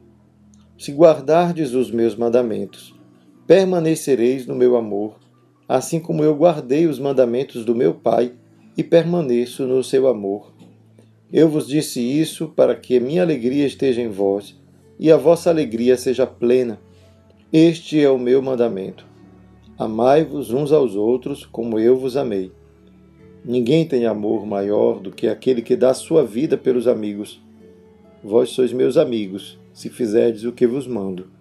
Se 0.77 0.93
guardardes 0.93 1.73
os 1.73 1.91
meus 1.91 2.15
mandamentos, 2.15 2.95
permanecereis 3.47 4.47
no 4.47 4.55
meu 4.55 4.77
amor, 4.77 5.19
assim 5.67 5.99
como 5.99 6.23
eu 6.23 6.37
guardei 6.37 6.87
os 6.87 6.99
mandamentos 6.99 7.65
do 7.65 7.75
meu 7.75 7.95
Pai 7.95 8.35
e 8.77 8.83
permaneço 8.85 9.67
no 9.67 9.83
seu 9.83 10.07
amor. 10.07 10.54
Eu 11.37 11.49
vos 11.49 11.67
disse 11.67 12.01
isso 12.01 12.47
para 12.47 12.77
que 12.77 12.97
a 12.97 13.01
minha 13.01 13.21
alegria 13.21 13.67
esteja 13.67 14.01
em 14.01 14.09
vós 14.09 14.57
e 15.01 15.11
a 15.11 15.17
vossa 15.17 15.51
alegria 15.51 15.97
seja 15.97 16.25
plena. 16.25 16.79
Este 17.53 18.01
é 18.01 18.09
o 18.09 18.17
meu 18.17 18.41
mandamento. 18.41 19.05
Amai-vos 19.77 20.53
uns 20.53 20.71
aos 20.71 20.95
outros 20.95 21.45
como 21.45 21.77
eu 21.81 21.97
vos 21.97 22.17
amei. 22.17 22.53
Ninguém 23.45 23.85
tem 23.85 24.07
amor 24.07 24.47
maior 24.47 25.01
do 25.01 25.11
que 25.11 25.27
aquele 25.27 25.61
que 25.61 25.75
dá 25.75 25.93
sua 25.93 26.25
vida 26.25 26.57
pelos 26.57 26.87
amigos. 26.87 27.43
Vós 28.23 28.51
sois 28.51 28.73
meus 28.73 28.97
amigos, 28.97 29.59
se 29.73 29.91
fizerdes 29.91 30.45
o 30.45 30.53
que 30.53 30.69
vos 30.69 30.87
mando. 30.87 31.33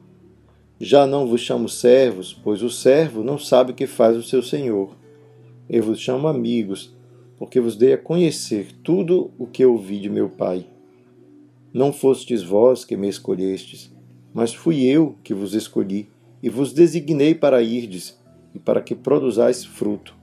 Já 0.79 1.05
não 1.05 1.27
vos 1.27 1.41
chamo 1.41 1.69
servos, 1.69 2.33
pois 2.33 2.63
o 2.63 2.69
servo 2.71 3.23
não 3.23 3.37
sabe 3.37 3.73
o 3.73 3.75
que 3.75 3.85
faz 3.85 4.17
o 4.17 4.23
seu 4.23 4.41
senhor. 4.41 4.89
Eu 5.69 5.83
vos 5.83 5.99
chamo 5.99 6.27
amigos, 6.27 6.91
porque 7.37 7.59
vos 7.59 7.75
dei 7.75 7.93
a 7.93 7.97
conhecer 7.97 8.67
tudo 8.83 9.31
o 9.37 9.45
que 9.45 9.65
ouvi 9.65 9.99
de 9.99 10.09
meu 10.09 10.29
Pai. 10.29 10.65
Não 11.73 11.91
fostes 11.91 12.43
vós 12.43 12.85
que 12.85 12.95
me 12.95 13.09
escolhestes, 13.09 13.91
mas 14.33 14.53
fui 14.53 14.83
eu 14.83 15.15
que 15.23 15.33
vos 15.33 15.53
escolhi 15.53 16.09
e 16.41 16.49
vos 16.49 16.73
designei 16.73 17.33
para 17.33 17.61
irdes 17.61 18.19
e 18.53 18.59
para 18.59 18.81
que 18.81 18.93
produzais 18.93 19.65
fruto, 19.65 20.15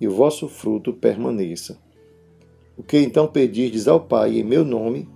e 0.00 0.06
o 0.06 0.10
vosso 0.10 0.48
fruto 0.48 0.92
permaneça. 0.92 1.78
O 2.76 2.82
que 2.82 2.98
então 2.98 3.26
pedirdes 3.26 3.88
ao 3.88 4.00
Pai 4.00 4.38
em 4.38 4.44
meu 4.44 4.64
nome, 4.64 5.08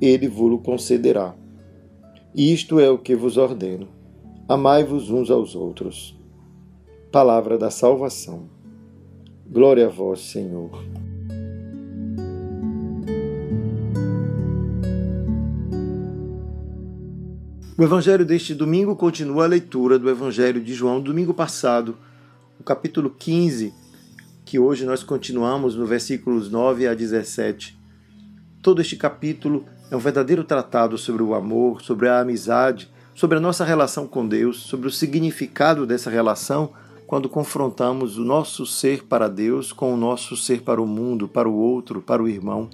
ele 0.00 0.28
vos 0.28 0.60
concederá. 0.62 1.34
Isto 2.34 2.80
é 2.80 2.90
o 2.90 2.98
que 2.98 3.14
vos 3.14 3.36
ordeno: 3.36 3.88
amai-vos 4.48 5.10
uns 5.10 5.30
aos 5.30 5.54
outros. 5.54 6.18
Palavra 7.10 7.56
da 7.56 7.70
salvação. 7.70 8.55
Glória 9.48 9.86
a 9.86 9.88
vós, 9.88 10.20
Senhor. 10.20 10.70
O 17.78 17.82
evangelho 17.82 18.24
deste 18.24 18.54
domingo 18.54 18.96
continua 18.96 19.44
a 19.44 19.46
leitura 19.46 19.98
do 19.98 20.10
evangelho 20.10 20.60
de 20.60 20.74
João, 20.74 21.00
domingo 21.00 21.32
passado, 21.32 21.96
o 22.58 22.64
capítulo 22.64 23.08
15, 23.08 23.72
que 24.44 24.58
hoje 24.58 24.84
nós 24.84 25.04
continuamos 25.04 25.76
no 25.76 25.86
versículos 25.86 26.50
9 26.50 26.88
a 26.88 26.94
17. 26.94 27.78
Todo 28.60 28.80
este 28.80 28.96
capítulo 28.96 29.64
é 29.90 29.96
um 29.96 30.00
verdadeiro 30.00 30.42
tratado 30.42 30.98
sobre 30.98 31.22
o 31.22 31.34
amor, 31.34 31.82
sobre 31.82 32.08
a 32.08 32.20
amizade, 32.20 32.90
sobre 33.14 33.38
a 33.38 33.40
nossa 33.40 33.64
relação 33.64 34.08
com 34.08 34.26
Deus, 34.26 34.62
sobre 34.62 34.88
o 34.88 34.92
significado 34.92 35.86
dessa 35.86 36.10
relação 36.10 36.72
quando 37.06 37.28
confrontamos 37.28 38.18
o 38.18 38.24
nosso 38.24 38.66
ser 38.66 39.04
para 39.04 39.28
Deus 39.28 39.72
com 39.72 39.94
o 39.94 39.96
nosso 39.96 40.36
ser 40.36 40.62
para 40.62 40.82
o 40.82 40.86
mundo, 40.86 41.28
para 41.28 41.48
o 41.48 41.54
outro, 41.54 42.02
para 42.02 42.22
o 42.22 42.28
irmão. 42.28 42.68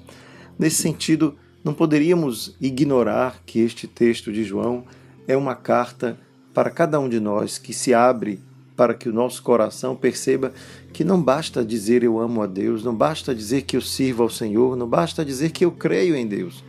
Nesse 0.58 0.82
sentido, 0.82 1.34
não 1.62 1.74
poderíamos 1.74 2.56
ignorar 2.60 3.42
que 3.44 3.60
este 3.60 3.86
texto 3.86 4.32
de 4.32 4.42
João 4.42 4.84
é 5.28 5.36
uma 5.36 5.54
carta 5.54 6.18
para 6.52 6.70
cada 6.70 6.98
um 6.98 7.08
de 7.08 7.20
nós 7.20 7.58
que 7.58 7.72
se 7.72 7.94
abre 7.94 8.40
para 8.76 8.94
que 8.94 9.08
o 9.08 9.12
nosso 9.12 9.42
coração 9.42 9.94
perceba 9.94 10.52
que 10.92 11.04
não 11.04 11.22
basta 11.22 11.64
dizer 11.64 12.02
eu 12.02 12.18
amo 12.18 12.42
a 12.42 12.46
Deus, 12.46 12.82
não 12.82 12.94
basta 12.94 13.34
dizer 13.34 13.62
que 13.62 13.76
eu 13.76 13.80
sirvo 13.80 14.22
ao 14.22 14.30
Senhor, 14.30 14.76
não 14.76 14.88
basta 14.88 15.24
dizer 15.24 15.50
que 15.50 15.64
eu 15.64 15.70
creio 15.70 16.16
em 16.16 16.26
Deus. 16.26 16.64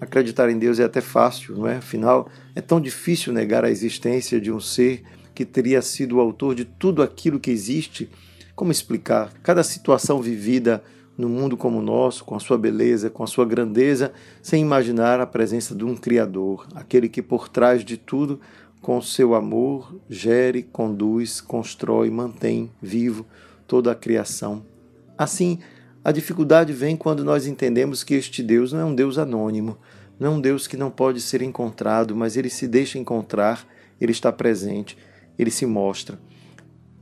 Acreditar 0.00 0.50
em 0.50 0.58
Deus 0.58 0.78
é 0.78 0.84
até 0.84 1.00
fácil, 1.00 1.56
não 1.56 1.66
é? 1.66 1.76
Afinal, 1.76 2.28
é 2.54 2.60
tão 2.60 2.80
difícil 2.80 3.32
negar 3.32 3.64
a 3.64 3.70
existência 3.70 4.38
de 4.38 4.52
um 4.52 4.60
ser 4.60 5.02
que 5.36 5.44
teria 5.44 5.82
sido 5.82 6.16
o 6.16 6.20
autor 6.20 6.54
de 6.54 6.64
tudo 6.64 7.02
aquilo 7.02 7.38
que 7.38 7.50
existe, 7.50 8.08
como 8.54 8.72
explicar 8.72 9.34
cada 9.42 9.62
situação 9.62 10.22
vivida 10.22 10.82
no 11.16 11.28
mundo 11.28 11.58
como 11.58 11.78
o 11.78 11.82
nosso, 11.82 12.24
com 12.24 12.34
a 12.34 12.40
sua 12.40 12.56
beleza, 12.56 13.10
com 13.10 13.22
a 13.22 13.26
sua 13.26 13.44
grandeza, 13.44 14.14
sem 14.40 14.62
imaginar 14.62 15.20
a 15.20 15.26
presença 15.26 15.74
de 15.74 15.84
um 15.84 15.94
Criador, 15.94 16.66
aquele 16.74 17.06
que 17.06 17.20
por 17.20 17.50
trás 17.50 17.84
de 17.84 17.98
tudo, 17.98 18.40
com 18.80 19.00
seu 19.02 19.34
amor, 19.34 19.94
gere, 20.08 20.62
conduz, 20.62 21.38
constrói, 21.42 22.08
mantém 22.08 22.70
vivo 22.80 23.26
toda 23.66 23.92
a 23.92 23.94
criação. 23.94 24.64
Assim, 25.18 25.58
a 26.02 26.12
dificuldade 26.12 26.72
vem 26.72 26.96
quando 26.96 27.22
nós 27.22 27.46
entendemos 27.46 28.02
que 28.02 28.14
este 28.14 28.42
Deus 28.42 28.72
não 28.72 28.80
é 28.80 28.84
um 28.86 28.94
Deus 28.94 29.18
anônimo, 29.18 29.76
não 30.18 30.32
é 30.32 30.34
um 30.36 30.40
Deus 30.40 30.66
que 30.66 30.78
não 30.78 30.90
pode 30.90 31.20
ser 31.20 31.42
encontrado, 31.42 32.16
mas 32.16 32.38
ele 32.38 32.48
se 32.48 32.66
deixa 32.66 32.98
encontrar, 32.98 33.66
ele 34.00 34.12
está 34.12 34.32
presente 34.32 34.96
ele 35.38 35.50
se 35.50 35.66
mostra. 35.66 36.18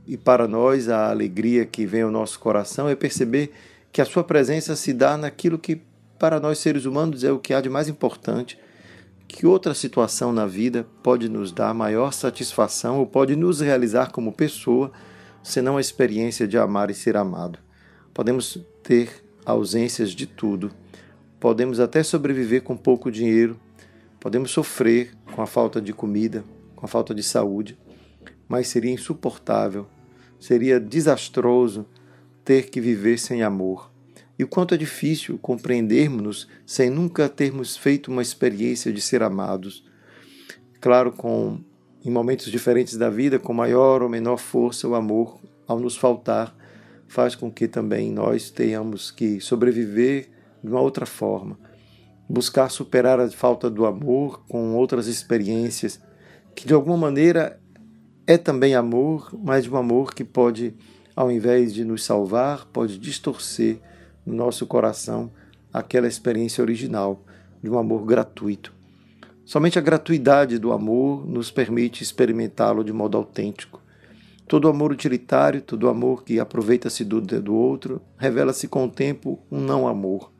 E 0.07 0.17
para 0.17 0.47
nós, 0.47 0.87
a 0.89 1.09
alegria 1.09 1.65
que 1.65 1.85
vem 1.85 2.03
ao 2.03 2.11
nosso 2.11 2.39
coração 2.39 2.87
é 2.87 2.95
perceber 2.95 3.51
que 3.91 4.01
a 4.01 4.05
sua 4.05 4.23
presença 4.23 4.75
se 4.75 4.93
dá 4.93 5.17
naquilo 5.17 5.57
que 5.57 5.81
para 6.19 6.39
nós 6.39 6.59
seres 6.59 6.85
humanos 6.85 7.23
é 7.23 7.31
o 7.31 7.39
que 7.39 7.53
há 7.53 7.61
de 7.61 7.69
mais 7.69 7.87
importante. 7.87 8.59
Que 9.27 9.45
outra 9.45 9.73
situação 9.73 10.31
na 10.31 10.45
vida 10.45 10.85
pode 11.01 11.27
nos 11.27 11.51
dar 11.51 11.73
maior 11.73 12.13
satisfação 12.13 12.99
ou 12.99 13.07
pode 13.07 13.35
nos 13.35 13.59
realizar 13.59 14.11
como 14.11 14.31
pessoa, 14.31 14.91
senão 15.41 15.77
a 15.77 15.81
experiência 15.81 16.47
de 16.47 16.57
amar 16.57 16.91
e 16.91 16.93
ser 16.93 17.17
amado? 17.17 17.57
Podemos 18.13 18.59
ter 18.83 19.23
ausências 19.45 20.11
de 20.11 20.25
tudo, 20.25 20.71
podemos 21.39 21.79
até 21.79 22.03
sobreviver 22.03 22.61
com 22.61 22.77
pouco 22.77 23.11
dinheiro, 23.11 23.59
podemos 24.19 24.51
sofrer 24.51 25.11
com 25.33 25.41
a 25.41 25.47
falta 25.47 25.81
de 25.81 25.91
comida, 25.91 26.43
com 26.75 26.85
a 26.85 26.89
falta 26.89 27.13
de 27.13 27.23
saúde, 27.23 27.77
mas 28.47 28.67
seria 28.67 28.91
insuportável, 28.91 29.87
seria 30.39 30.79
desastroso 30.79 31.85
ter 32.43 32.69
que 32.69 32.79
viver 32.79 33.17
sem 33.17 33.43
amor. 33.43 33.91
E 34.37 34.43
o 34.43 34.47
quanto 34.47 34.73
é 34.73 34.77
difícil 34.77 35.37
compreendermos-nos 35.37 36.47
sem 36.65 36.89
nunca 36.89 37.29
termos 37.29 37.77
feito 37.77 38.11
uma 38.11 38.21
experiência 38.21 38.91
de 38.91 39.01
ser 39.01 39.23
amados. 39.23 39.83
Claro, 40.81 41.11
com 41.11 41.59
em 42.03 42.11
momentos 42.11 42.51
diferentes 42.51 42.97
da 42.97 43.09
vida, 43.09 43.39
com 43.39 43.51
maior 43.51 44.03
ou 44.03 44.09
menor 44.09 44.37
força, 44.37 44.87
o 44.87 44.93
amor, 44.93 45.39
ao 45.67 45.79
nos 45.79 45.97
faltar, 45.97 46.55
faz 47.07 47.33
com 47.33 47.51
que 47.51 47.67
também 47.67 48.11
nós 48.11 48.51
tenhamos 48.51 49.09
que 49.09 49.41
sobreviver 49.41 50.29
de 50.63 50.69
uma 50.69 50.81
outra 50.81 51.05
forma, 51.05 51.57
buscar 52.29 52.69
superar 52.69 53.19
a 53.19 53.29
falta 53.29 53.69
do 53.69 53.87
amor 53.87 54.43
com 54.47 54.75
outras 54.75 55.07
experiências, 55.07 55.99
que 56.53 56.67
de 56.67 56.73
alguma 56.73 56.97
maneira 56.97 57.59
é 58.27 58.37
também 58.37 58.73
amor, 58.73 59.29
mas 59.43 59.67
um 59.67 59.75
amor 59.75 60.13
que 60.13 60.23
pode, 60.23 60.73
ao 61.15 61.31
invés 61.31 61.73
de 61.73 61.85
nos 61.85 62.03
salvar, 62.03 62.65
pode 62.65 62.97
distorcer 62.97 63.79
no 64.25 64.33
nosso 64.33 64.65
coração 64.65 65.31
aquela 65.71 66.07
experiência 66.07 66.61
original 66.63 67.23
de 67.61 67.69
um 67.69 67.77
amor 67.77 68.05
gratuito. 68.05 68.73
Somente 69.45 69.77
a 69.77 69.81
gratuidade 69.81 70.57
do 70.57 70.71
amor 70.71 71.27
nos 71.27 71.51
permite 71.51 72.01
experimentá-lo 72.01 72.83
de 72.83 72.91
modo 72.91 73.15
autêntico. 73.15 73.79
Todo 74.47 74.67
amor 74.67 74.91
utilitário, 74.91 75.61
todo 75.61 75.87
amor 75.87 76.23
que 76.23 76.39
aproveita-se 76.39 77.03
do, 77.03 77.21
do 77.21 77.55
outro, 77.55 78.01
revela-se 78.17 78.67
com 78.67 78.85
o 78.85 78.91
tempo 78.91 79.39
um 79.51 79.59
não 79.59 79.87
amor. 79.87 80.31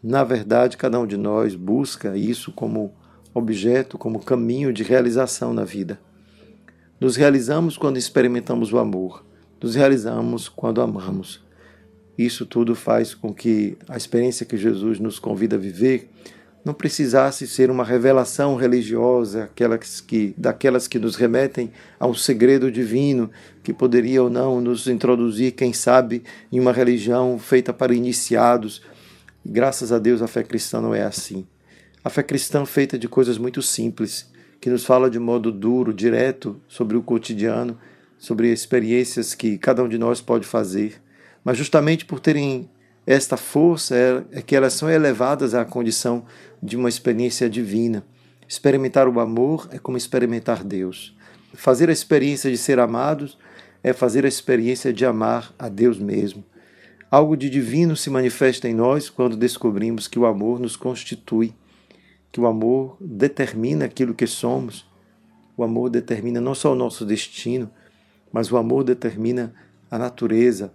Na 0.00 0.22
verdade, 0.22 0.76
cada 0.76 1.00
um 1.00 1.06
de 1.06 1.16
nós 1.16 1.56
busca 1.56 2.16
isso 2.16 2.52
como 2.52 2.94
objeto, 3.32 3.98
como 3.98 4.20
caminho 4.20 4.72
de 4.72 4.84
realização 4.84 5.52
na 5.52 5.64
vida. 5.64 5.98
Nos 7.04 7.16
realizamos 7.16 7.76
quando 7.76 7.98
experimentamos 7.98 8.72
o 8.72 8.78
amor, 8.78 9.26
nos 9.60 9.74
realizamos 9.74 10.48
quando 10.48 10.80
amamos. 10.80 11.44
Isso 12.16 12.46
tudo 12.46 12.74
faz 12.74 13.12
com 13.12 13.30
que 13.30 13.76
a 13.86 13.94
experiência 13.94 14.46
que 14.46 14.56
Jesus 14.56 14.98
nos 14.98 15.18
convida 15.18 15.56
a 15.56 15.58
viver 15.58 16.08
não 16.64 16.72
precisasse 16.72 17.46
ser 17.46 17.70
uma 17.70 17.84
revelação 17.84 18.56
religiosa, 18.56 19.44
aquelas 19.44 20.00
que, 20.00 20.34
daquelas 20.38 20.88
que 20.88 20.98
nos 20.98 21.14
remetem 21.14 21.70
a 22.00 22.06
um 22.06 22.14
segredo 22.14 22.72
divino 22.72 23.30
que 23.62 23.74
poderia 23.74 24.22
ou 24.22 24.30
não 24.30 24.58
nos 24.62 24.88
introduzir, 24.88 25.52
quem 25.52 25.74
sabe, 25.74 26.22
em 26.50 26.58
uma 26.58 26.72
religião 26.72 27.38
feita 27.38 27.70
para 27.70 27.94
iniciados. 27.94 28.80
Graças 29.44 29.92
a 29.92 29.98
Deus 29.98 30.22
a 30.22 30.26
fé 30.26 30.42
cristã 30.42 30.80
não 30.80 30.94
é 30.94 31.02
assim. 31.02 31.46
A 32.02 32.08
fé 32.08 32.22
cristã 32.22 32.64
feita 32.64 32.98
de 32.98 33.08
coisas 33.08 33.36
muito 33.36 33.60
simples, 33.60 34.32
que 34.64 34.70
nos 34.70 34.86
fala 34.86 35.10
de 35.10 35.18
modo 35.18 35.52
duro, 35.52 35.92
direto 35.92 36.58
sobre 36.66 36.96
o 36.96 37.02
cotidiano, 37.02 37.78
sobre 38.16 38.50
experiências 38.50 39.34
que 39.34 39.58
cada 39.58 39.84
um 39.84 39.88
de 39.88 39.98
nós 39.98 40.22
pode 40.22 40.46
fazer 40.46 41.04
mas 41.44 41.58
justamente 41.58 42.06
por 42.06 42.18
terem 42.18 42.68
esta 43.06 43.36
força 43.36 43.94
é, 43.94 44.38
é 44.38 44.42
que 44.42 44.56
elas 44.56 44.72
são 44.72 44.88
elevadas 44.88 45.54
à 45.54 45.62
condição 45.64 46.24
de 46.62 46.74
uma 46.74 46.88
experiência 46.88 47.50
divina. 47.50 48.02
Experimentar 48.48 49.06
o 49.06 49.20
amor 49.20 49.68
é 49.70 49.78
como 49.78 49.98
experimentar 49.98 50.64
Deus. 50.64 51.14
Fazer 51.52 51.90
a 51.90 51.92
experiência 51.92 52.50
de 52.50 52.56
ser 52.56 52.78
amados 52.78 53.38
é 53.82 53.92
fazer 53.92 54.24
a 54.24 54.28
experiência 54.28 54.90
de 54.90 55.04
amar 55.04 55.54
a 55.58 55.68
Deus 55.68 55.98
mesmo. 55.98 56.42
Algo 57.10 57.36
de 57.36 57.50
divino 57.50 57.94
se 57.94 58.08
manifesta 58.08 58.66
em 58.66 58.74
nós 58.74 59.10
quando 59.10 59.36
descobrimos 59.36 60.08
que 60.08 60.18
o 60.18 60.24
amor 60.24 60.58
nos 60.58 60.74
constitui, 60.74 61.52
que 62.34 62.40
o 62.40 62.48
amor 62.48 62.96
determina 63.00 63.84
aquilo 63.84 64.12
que 64.12 64.26
somos. 64.26 64.84
O 65.56 65.62
amor 65.62 65.88
determina 65.88 66.40
não 66.40 66.52
só 66.52 66.72
o 66.72 66.74
nosso 66.74 67.06
destino, 67.06 67.70
mas 68.32 68.50
o 68.50 68.56
amor 68.56 68.82
determina 68.82 69.54
a 69.88 69.96
natureza, 69.96 70.72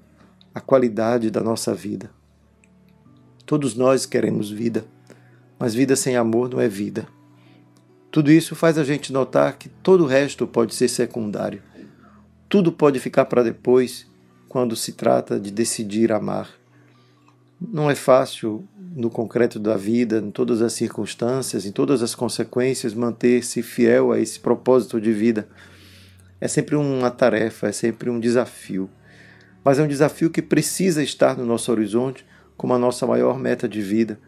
a 0.55 0.61
qualidade 0.61 1.29
da 1.29 1.43
nossa 1.43 1.75
vida. 1.75 2.11
Todos 3.45 3.75
nós 3.75 4.05
queremos 4.05 4.49
vida, 4.49 4.85
mas 5.59 5.73
vida 5.73 5.97
sem 5.97 6.15
amor 6.15 6.49
não 6.49 6.61
é 6.61 6.69
vida. 6.69 7.05
Tudo 8.09 8.31
isso 8.31 8.55
faz 8.55 8.77
a 8.77 8.85
gente 8.85 9.11
notar 9.11 9.57
que 9.57 9.67
todo 9.67 10.05
o 10.05 10.07
resto 10.07 10.47
pode 10.47 10.73
ser 10.73 10.87
secundário. 10.87 11.61
Tudo 12.47 12.71
pode 12.71 13.01
ficar 13.01 13.25
para 13.25 13.43
depois 13.43 14.07
quando 14.47 14.77
se 14.77 14.93
trata 14.93 15.37
de 15.37 15.51
decidir 15.51 16.13
amar. 16.13 16.58
Não 17.61 17.89
é 17.89 17.95
fácil, 17.95 18.67
no 18.95 19.09
concreto 19.09 19.59
da 19.59 19.75
vida, 19.75 20.19
em 20.19 20.31
todas 20.31 20.61
as 20.61 20.73
circunstâncias, 20.73 21.65
em 21.65 21.71
todas 21.71 22.01
as 22.01 22.15
consequências, 22.15 22.93
manter-se 22.93 23.61
fiel 23.61 24.11
a 24.11 24.19
esse 24.19 24.39
propósito 24.39 24.99
de 24.99 25.11
vida. 25.11 25.47
É 26.39 26.47
sempre 26.47 26.75
uma 26.75 27.11
tarefa, 27.11 27.67
é 27.67 27.71
sempre 27.71 28.09
um 28.09 28.19
desafio 28.19 28.89
mas 29.63 29.79
é 29.79 29.83
um 29.83 29.87
desafio 29.87 30.29
que 30.29 30.41
precisa 30.41 31.03
estar 31.03 31.37
no 31.37 31.45
nosso 31.45 31.71
horizonte 31.71 32.25
como 32.55 32.73
a 32.73 32.79
nossa 32.79 33.05
maior 33.05 33.37
meta 33.37 33.67
de 33.67 33.81
vida, 33.81 34.19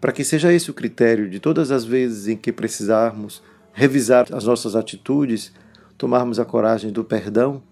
para 0.00 0.12
que 0.12 0.24
seja 0.24 0.52
esse 0.52 0.70
o 0.70 0.74
critério 0.74 1.28
de 1.28 1.38
todas 1.38 1.70
as 1.70 1.84
vezes 1.84 2.28
em 2.28 2.36
que 2.36 2.52
precisarmos 2.52 3.42
revisar 3.72 4.26
as 4.32 4.44
nossas 4.44 4.74
atitudes, 4.74 5.52
tomarmos 5.96 6.38
a 6.38 6.44
coragem 6.44 6.90
do 6.90 7.04
perdão, 7.04 7.62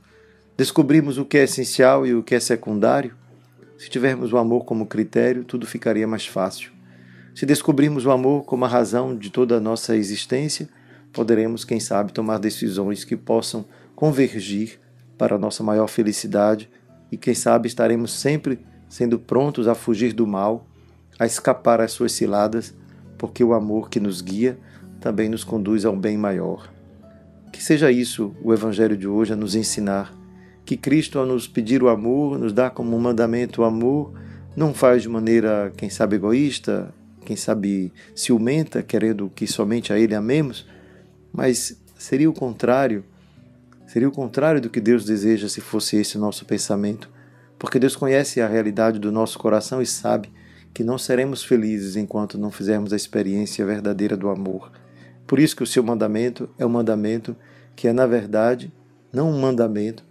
descobrirmos 0.56 1.18
o 1.18 1.24
que 1.24 1.38
é 1.38 1.44
essencial 1.44 2.06
e 2.06 2.14
o 2.14 2.22
que 2.22 2.34
é 2.34 2.40
secundário. 2.40 3.14
Se 3.76 3.90
tivermos 3.90 4.32
o 4.32 4.38
amor 4.38 4.64
como 4.64 4.86
critério, 4.86 5.44
tudo 5.44 5.66
ficaria 5.66 6.06
mais 6.06 6.26
fácil. 6.26 6.70
Se 7.34 7.44
descobrirmos 7.44 8.06
o 8.06 8.10
amor 8.10 8.44
como 8.44 8.64
a 8.64 8.68
razão 8.68 9.16
de 9.16 9.30
toda 9.30 9.56
a 9.56 9.60
nossa 9.60 9.96
existência, 9.96 10.68
poderemos, 11.12 11.64
quem 11.64 11.80
sabe, 11.80 12.12
tomar 12.12 12.38
decisões 12.38 13.04
que 13.04 13.16
possam 13.16 13.64
convergir 13.94 14.78
para 15.18 15.36
a 15.36 15.38
nossa 15.38 15.62
maior 15.62 15.88
felicidade 15.88 16.70
e 17.10 17.16
quem 17.16 17.34
sabe 17.34 17.68
estaremos 17.68 18.12
sempre 18.12 18.58
sendo 18.88 19.18
prontos 19.18 19.66
a 19.66 19.74
fugir 19.74 20.12
do 20.12 20.26
mal, 20.26 20.66
a 21.18 21.26
escapar 21.26 21.80
às 21.80 21.92
suas 21.92 22.12
ciladas, 22.12 22.74
porque 23.18 23.42
o 23.42 23.54
amor 23.54 23.88
que 23.88 23.98
nos 23.98 24.20
guia 24.20 24.58
também 25.00 25.28
nos 25.28 25.44
conduz 25.44 25.84
a 25.84 25.90
um 25.90 25.98
bem 25.98 26.16
maior. 26.16 26.72
Que 27.52 27.62
seja 27.62 27.90
isso 27.90 28.34
o 28.42 28.52
Evangelho 28.52 28.96
de 28.96 29.06
hoje 29.06 29.32
a 29.32 29.36
nos 29.36 29.54
ensinar, 29.54 30.12
que 30.64 30.76
Cristo, 30.76 31.18
ao 31.18 31.26
nos 31.26 31.46
pedir 31.46 31.82
o 31.82 31.88
amor, 31.88 32.38
nos 32.38 32.52
dá 32.52 32.70
como 32.70 32.98
mandamento 32.98 33.62
o 33.62 33.64
amor, 33.64 34.12
não 34.56 34.72
faz 34.72 35.02
de 35.02 35.08
maneira, 35.08 35.72
quem 35.76 35.90
sabe, 35.90 36.16
egoísta, 36.16 36.92
quem 37.24 37.36
sabe 37.36 37.92
ciumenta, 38.14 38.82
querendo 38.82 39.30
que 39.34 39.46
somente 39.46 39.92
a 39.92 39.98
Ele 39.98 40.14
amemos, 40.14 40.66
mas 41.32 41.80
seria 41.98 42.30
o 42.30 42.32
contrário 42.32 43.04
Seria 43.94 44.08
o 44.08 44.12
contrário 44.12 44.60
do 44.60 44.68
que 44.68 44.80
Deus 44.80 45.04
deseja 45.04 45.48
se 45.48 45.60
fosse 45.60 45.96
esse 45.96 46.16
o 46.16 46.20
nosso 46.20 46.44
pensamento, 46.44 47.08
porque 47.56 47.78
Deus 47.78 47.94
conhece 47.94 48.40
a 48.40 48.48
realidade 48.48 48.98
do 48.98 49.12
nosso 49.12 49.38
coração 49.38 49.80
e 49.80 49.86
sabe 49.86 50.32
que 50.74 50.82
não 50.82 50.98
seremos 50.98 51.44
felizes 51.44 51.94
enquanto 51.94 52.36
não 52.36 52.50
fizermos 52.50 52.92
a 52.92 52.96
experiência 52.96 53.64
verdadeira 53.64 54.16
do 54.16 54.28
amor. 54.28 54.72
Por 55.26 55.38
isso 55.38 55.54
que 55.54 55.62
o 55.62 55.66
seu 55.66 55.80
mandamento 55.80 56.50
é 56.58 56.66
um 56.66 56.70
mandamento 56.70 57.36
que 57.76 57.86
é, 57.86 57.92
na 57.92 58.04
verdade, 58.04 58.72
não 59.12 59.30
um 59.30 59.40
mandamento, 59.40 60.04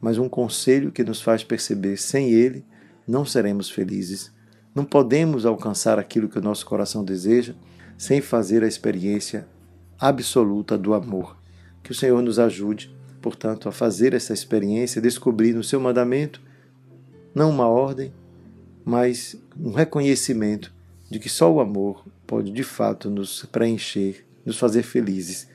mas 0.00 0.18
um 0.18 0.28
conselho 0.28 0.92
que 0.92 1.04
nos 1.04 1.20
faz 1.20 1.44
perceber 1.44 1.96
sem 1.96 2.30
ele 2.30 2.64
não 3.06 3.24
seremos 3.24 3.70
felizes. 3.70 4.32
Não 4.74 4.84
podemos 4.84 5.44
alcançar 5.44 5.98
aquilo 5.98 6.28
que 6.28 6.38
o 6.38 6.42
nosso 6.42 6.64
coração 6.64 7.04
deseja 7.04 7.54
sem 7.98 8.20
fazer 8.20 8.62
a 8.62 8.68
experiência 8.68 9.46
absoluta 9.98 10.78
do 10.78 10.94
amor. 10.94 11.36
Que 11.82 11.90
o 11.92 11.94
Senhor 11.94 12.22
nos 12.22 12.38
ajude 12.38 12.90
portanto, 13.20 13.68
a 13.68 13.72
fazer 13.72 14.14
essa 14.14 14.32
experiência, 14.32 15.00
descobrir 15.00 15.52
no 15.52 15.62
seu 15.62 15.80
mandamento 15.80 16.40
não 17.34 17.50
uma 17.50 17.68
ordem, 17.68 18.12
mas 18.84 19.36
um 19.58 19.72
reconhecimento 19.72 20.72
de 21.10 21.18
que 21.18 21.28
só 21.28 21.52
o 21.52 21.60
amor 21.60 22.04
pode 22.26 22.50
de 22.50 22.62
fato 22.62 23.10
nos 23.10 23.44
preencher, 23.44 24.24
nos 24.44 24.58
fazer 24.58 24.82
felizes. 24.82 25.48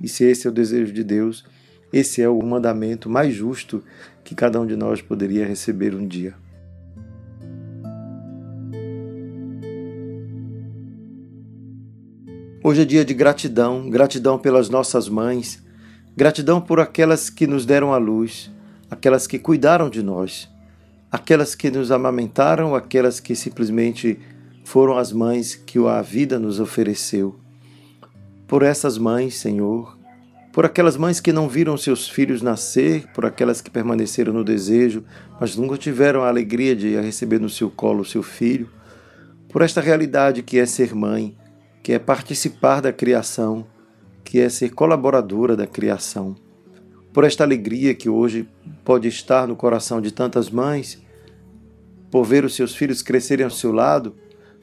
E 0.00 0.08
se 0.08 0.24
esse 0.24 0.46
é 0.46 0.50
o 0.50 0.52
desejo 0.52 0.92
de 0.92 1.02
Deus, 1.02 1.44
esse 1.92 2.22
é 2.22 2.28
o 2.28 2.40
mandamento 2.42 3.08
mais 3.08 3.34
justo 3.34 3.82
que 4.24 4.34
cada 4.34 4.60
um 4.60 4.66
de 4.66 4.76
nós 4.76 5.00
poderia 5.00 5.46
receber 5.46 5.94
um 5.94 6.06
dia. 6.06 6.34
Hoje 12.62 12.82
é 12.82 12.84
dia 12.84 13.04
de 13.04 13.14
gratidão, 13.14 13.88
gratidão 13.88 14.38
pelas 14.38 14.68
nossas 14.68 15.08
mães, 15.08 15.64
Gratidão 16.16 16.62
por 16.62 16.80
aquelas 16.80 17.28
que 17.28 17.46
nos 17.46 17.66
deram 17.66 17.92
a 17.92 17.98
luz, 17.98 18.50
aquelas 18.90 19.26
que 19.26 19.38
cuidaram 19.38 19.90
de 19.90 20.02
nós, 20.02 20.48
aquelas 21.12 21.54
que 21.54 21.70
nos 21.70 21.90
amamentaram, 21.90 22.74
aquelas 22.74 23.20
que 23.20 23.36
simplesmente 23.36 24.18
foram 24.64 24.96
as 24.96 25.12
mães 25.12 25.54
que 25.54 25.78
a 25.78 26.00
vida 26.00 26.38
nos 26.38 26.58
ofereceu. 26.58 27.38
Por 28.48 28.62
essas 28.62 28.96
mães, 28.96 29.34
Senhor, 29.34 29.95
por 30.56 30.64
aquelas 30.64 30.96
mães 30.96 31.20
que 31.20 31.34
não 31.34 31.50
viram 31.50 31.76
seus 31.76 32.08
filhos 32.08 32.40
nascer, 32.40 33.06
por 33.08 33.26
aquelas 33.26 33.60
que 33.60 33.70
permaneceram 33.70 34.32
no 34.32 34.42
desejo, 34.42 35.04
mas 35.38 35.54
nunca 35.54 35.76
tiveram 35.76 36.22
a 36.22 36.28
alegria 36.28 36.74
de 36.74 36.98
receber 36.98 37.38
no 37.38 37.50
seu 37.50 37.68
colo 37.68 38.06
seu 38.06 38.22
filho, 38.22 38.66
por 39.50 39.60
esta 39.60 39.82
realidade 39.82 40.42
que 40.42 40.58
é 40.58 40.64
ser 40.64 40.94
mãe, 40.94 41.36
que 41.82 41.92
é 41.92 41.98
participar 41.98 42.80
da 42.80 42.90
criação, 42.90 43.66
que 44.24 44.40
é 44.40 44.48
ser 44.48 44.70
colaboradora 44.70 45.54
da 45.54 45.66
criação, 45.66 46.34
por 47.12 47.24
esta 47.24 47.44
alegria 47.44 47.94
que 47.94 48.08
hoje 48.08 48.48
pode 48.82 49.08
estar 49.08 49.46
no 49.46 49.56
coração 49.56 50.00
de 50.00 50.10
tantas 50.10 50.48
mães, 50.48 51.02
por 52.10 52.24
ver 52.24 52.46
os 52.46 52.54
seus 52.54 52.74
filhos 52.74 53.02
crescerem 53.02 53.44
ao 53.44 53.50
seu 53.50 53.72
lado, 53.72 54.16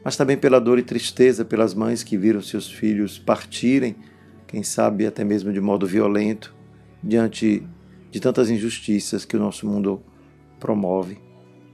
mas 0.03 0.17
também 0.17 0.37
pela 0.37 0.59
dor 0.59 0.79
e 0.79 0.83
tristeza 0.83 1.45
pelas 1.45 1.75
mães 1.75 2.01
que 2.01 2.17
viram 2.17 2.41
seus 2.41 2.67
filhos 2.67 3.19
partirem, 3.19 3.95
quem 4.53 4.61
sabe 4.61 5.07
até 5.07 5.23
mesmo 5.23 5.51
de 5.51 5.59
modo 5.59 5.87
violento, 5.87 6.53
diante 7.03 7.67
de 8.11 8.19
tantas 8.19 8.51
injustiças 8.51 9.25
que 9.25 9.35
o 9.35 9.39
nosso 9.39 9.65
mundo 9.65 9.99
promove. 10.59 11.17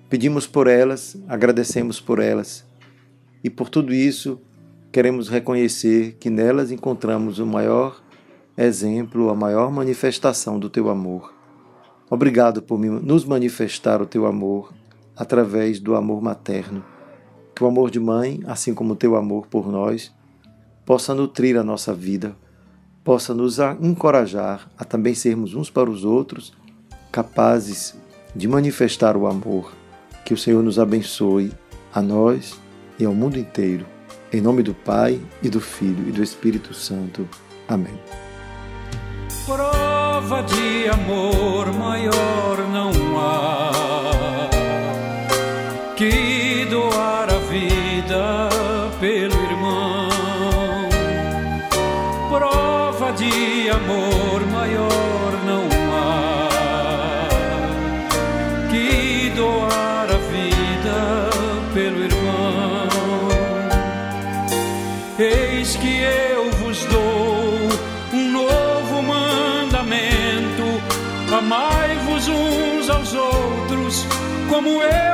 Pedimos 0.09 0.47
por 0.47 0.65
elas, 0.65 1.21
agradecemos 1.27 1.99
por 1.99 2.19
elas, 2.19 2.65
e 3.43 3.49
por 3.49 3.67
tudo 3.67 3.93
isso 3.93 4.39
queremos 4.93 5.27
reconhecer 5.27 6.15
que 6.21 6.29
nelas 6.29 6.71
encontramos 6.71 7.37
o 7.37 7.45
maior 7.45 8.01
exemplo, 8.57 9.29
a 9.29 9.35
maior 9.35 9.69
manifestação 9.69 10.57
do 10.57 10.69
teu 10.69 10.89
amor. 10.89 11.33
Obrigado 12.09 12.61
por 12.61 12.79
nos 12.79 13.25
manifestar 13.25 14.01
o 14.01 14.05
teu 14.05 14.25
amor 14.25 14.73
através 15.17 15.81
do 15.81 15.95
amor 15.95 16.21
materno. 16.21 16.81
Que 17.53 17.61
o 17.61 17.67
amor 17.67 17.91
de 17.91 17.99
mãe, 17.99 18.39
assim 18.47 18.73
como 18.73 18.93
o 18.93 18.95
teu 18.95 19.17
amor 19.17 19.47
por 19.47 19.69
nós, 19.69 20.15
possa 20.85 21.13
nutrir 21.13 21.57
a 21.57 21.63
nossa 21.63 21.93
vida, 21.93 22.37
possa 23.09 23.33
nos 23.33 23.57
encorajar 23.81 24.69
a 24.77 24.85
também 24.85 25.15
sermos 25.15 25.55
uns 25.55 25.67
para 25.67 25.89
os 25.89 26.05
outros 26.05 26.53
capazes 27.11 27.95
de 28.35 28.47
manifestar 28.47 29.17
o 29.17 29.25
amor. 29.25 29.73
Que 30.23 30.31
o 30.31 30.37
Senhor 30.37 30.61
nos 30.61 30.77
abençoe 30.77 31.51
a 31.91 32.03
nós 32.03 32.61
e 32.99 33.05
ao 33.05 33.15
mundo 33.15 33.39
inteiro. 33.39 33.83
Em 34.31 34.39
nome 34.39 34.61
do 34.61 34.75
Pai 34.75 35.19
e 35.41 35.49
do 35.49 35.59
Filho 35.59 36.07
e 36.07 36.11
do 36.11 36.21
Espírito 36.21 36.71
Santo. 36.71 37.27
Amém. 37.67 37.99
Prova 39.43 40.43
de 40.43 40.87
amor 40.89 41.73
maior 41.73 42.59
não 42.71 43.08
como 74.59 74.83
eu 74.83 75.08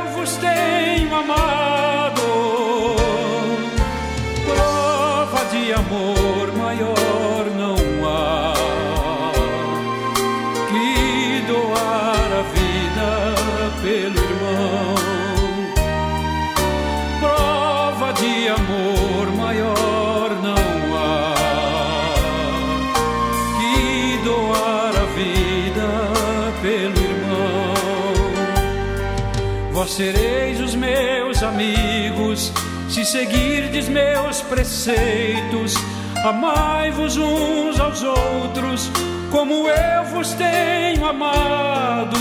sereis 29.96 30.60
os 30.60 30.76
meus 30.76 31.42
amigos 31.42 32.52
se 32.90 33.06
seguirdes 33.06 33.88
meus 33.88 34.42
preceitos. 34.42 35.74
Amai-vos 36.22 37.16
uns 37.16 37.80
aos 37.80 38.04
outros, 38.04 38.92
como 39.32 39.70
eu 39.70 40.04
vos 40.12 40.34
tenho 40.34 41.06
amado. 41.06 42.18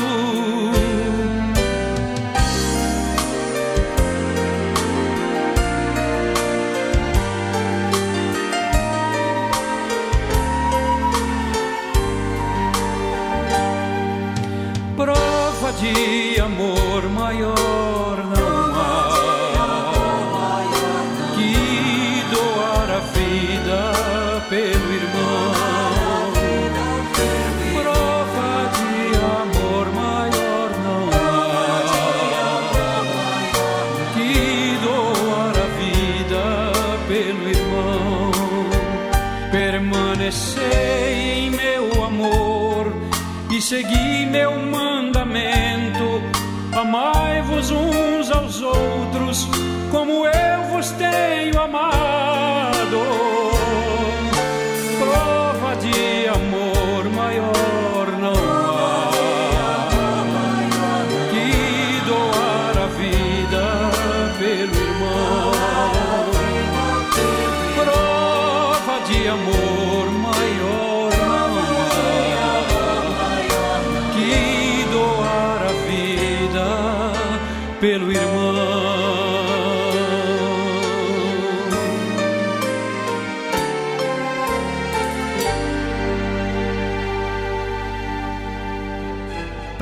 Tenho 51.64 51.78
amado. 51.78 51.93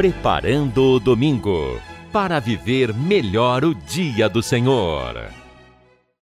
Preparando 0.03 0.95
o 0.95 0.99
domingo 0.99 1.81
para 2.13 2.41
viver 2.41 2.93
melhor 2.93 3.65
o 3.65 3.73
dia 3.73 4.29
do 4.29 4.43
Senhor. 4.43 5.42